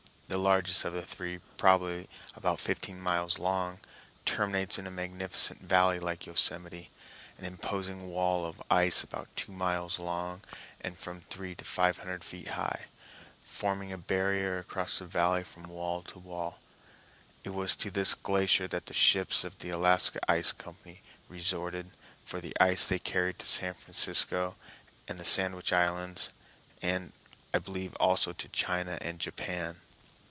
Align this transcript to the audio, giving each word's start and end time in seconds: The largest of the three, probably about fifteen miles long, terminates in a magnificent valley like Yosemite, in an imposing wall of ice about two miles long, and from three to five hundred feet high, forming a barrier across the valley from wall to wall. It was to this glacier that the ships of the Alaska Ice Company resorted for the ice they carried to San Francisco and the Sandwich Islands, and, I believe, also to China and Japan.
The 0.27 0.37
largest 0.37 0.85
of 0.85 0.93
the 0.93 1.05
three, 1.05 1.39
probably 1.57 2.07
about 2.37 2.61
fifteen 2.61 3.01
miles 3.01 3.37
long, 3.37 3.79
terminates 4.23 4.79
in 4.79 4.87
a 4.87 4.89
magnificent 4.89 5.59
valley 5.59 5.99
like 5.99 6.25
Yosemite, 6.25 6.89
in 7.37 7.43
an 7.43 7.51
imposing 7.51 8.07
wall 8.07 8.45
of 8.45 8.61
ice 8.71 9.03
about 9.03 9.27
two 9.35 9.51
miles 9.51 9.99
long, 9.99 10.41
and 10.79 10.97
from 10.97 11.19
three 11.19 11.53
to 11.55 11.65
five 11.65 11.97
hundred 11.97 12.23
feet 12.23 12.47
high, 12.47 12.85
forming 13.43 13.91
a 13.91 13.97
barrier 13.97 14.57
across 14.57 14.99
the 14.99 15.05
valley 15.05 15.43
from 15.43 15.63
wall 15.67 16.01
to 16.03 16.17
wall. 16.17 16.61
It 17.43 17.49
was 17.49 17.75
to 17.75 17.91
this 17.91 18.13
glacier 18.13 18.69
that 18.69 18.85
the 18.85 18.93
ships 18.93 19.43
of 19.43 19.59
the 19.59 19.71
Alaska 19.71 20.19
Ice 20.31 20.53
Company 20.53 21.01
resorted 21.27 21.91
for 22.23 22.39
the 22.39 22.55
ice 22.57 22.87
they 22.87 22.99
carried 22.99 23.37
to 23.39 23.45
San 23.45 23.73
Francisco 23.73 24.55
and 25.09 25.17
the 25.19 25.25
Sandwich 25.25 25.73
Islands, 25.73 26.29
and, 26.81 27.11
I 27.53 27.59
believe, 27.59 27.93
also 27.97 28.31
to 28.31 28.47
China 28.47 28.97
and 29.01 29.19
Japan. 29.19 29.81